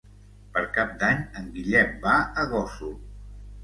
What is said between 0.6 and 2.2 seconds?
Cap d'Any en Guillem va